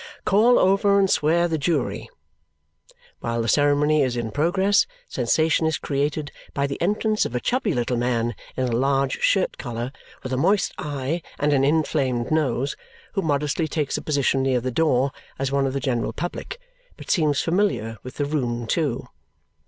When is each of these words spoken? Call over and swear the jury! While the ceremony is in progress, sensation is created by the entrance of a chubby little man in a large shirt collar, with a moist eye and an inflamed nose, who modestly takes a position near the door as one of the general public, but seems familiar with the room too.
Call 0.25 0.57
over 0.57 0.97
and 0.97 1.07
swear 1.07 1.47
the 1.47 1.59
jury! 1.59 2.09
While 3.19 3.43
the 3.43 3.47
ceremony 3.47 4.01
is 4.01 4.17
in 4.17 4.31
progress, 4.31 4.87
sensation 5.07 5.67
is 5.67 5.77
created 5.77 6.31
by 6.55 6.65
the 6.65 6.81
entrance 6.81 7.23
of 7.23 7.35
a 7.35 7.39
chubby 7.39 7.71
little 7.75 7.97
man 7.97 8.33
in 8.57 8.63
a 8.63 8.71
large 8.71 9.19
shirt 9.21 9.59
collar, 9.59 9.91
with 10.23 10.33
a 10.33 10.37
moist 10.37 10.73
eye 10.79 11.21
and 11.37 11.53
an 11.53 11.63
inflamed 11.63 12.31
nose, 12.31 12.75
who 13.13 13.21
modestly 13.21 13.67
takes 13.67 13.95
a 13.95 14.01
position 14.01 14.41
near 14.41 14.59
the 14.59 14.71
door 14.71 15.11
as 15.37 15.51
one 15.51 15.67
of 15.67 15.73
the 15.73 15.79
general 15.79 16.13
public, 16.13 16.57
but 16.97 17.11
seems 17.11 17.39
familiar 17.41 17.99
with 18.01 18.15
the 18.15 18.25
room 18.25 18.65
too. 18.65 19.05